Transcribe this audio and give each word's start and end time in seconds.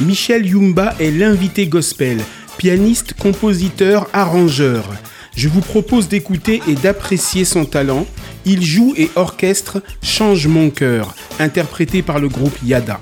Michel 0.00 0.46
Yumba 0.46 0.94
est 1.00 1.10
l'invité 1.10 1.66
gospel, 1.66 2.18
pianiste, 2.58 3.14
compositeur, 3.14 4.08
arrangeur. 4.12 4.84
Je 5.34 5.48
vous 5.48 5.62
propose 5.62 6.08
d'écouter 6.08 6.60
et 6.68 6.74
d'apprécier 6.74 7.46
son 7.46 7.64
talent. 7.64 8.06
Il 8.44 8.62
joue 8.62 8.92
et 8.98 9.10
orchestre 9.16 9.82
Change 10.02 10.48
mon 10.48 10.68
cœur, 10.68 11.14
interprété 11.38 12.02
par 12.02 12.18
le 12.18 12.28
groupe 12.28 12.56
Yada. 12.62 13.00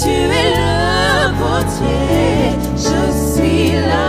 tu 0.00 0.10
es 0.10 0.50
le 0.56 1.32
potier, 1.40 2.54
je 2.76 3.00
suis 3.34 3.72
là. 3.72 4.07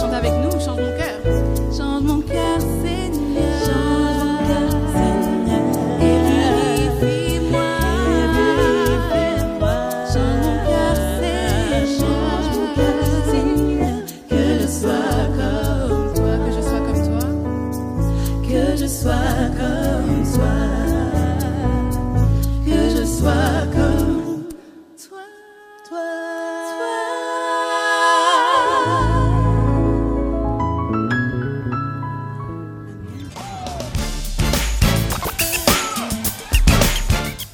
chanter 0.00 0.16
avec. 0.16 0.39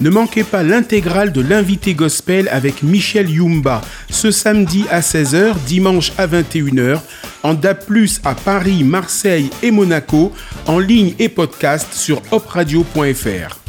Ne 0.00 0.10
manquez 0.10 0.42
pas 0.42 0.62
l'intégrale 0.62 1.32
de 1.32 1.40
l'invité 1.40 1.94
gospel 1.94 2.48
avec 2.48 2.82
Michel 2.82 3.30
Yumba 3.30 3.80
ce 4.10 4.30
samedi 4.30 4.84
à 4.90 5.00
16h, 5.00 5.54
dimanche 5.66 6.12
à 6.18 6.26
21h, 6.26 7.00
en 7.42 7.54
DAP+, 7.54 7.84
à 8.24 8.34
Paris, 8.34 8.84
Marseille 8.84 9.50
et 9.62 9.70
Monaco, 9.70 10.32
en 10.66 10.78
ligne 10.78 11.14
et 11.18 11.28
podcast 11.28 11.92
sur 11.94 12.22
opradio.fr. 12.32 13.63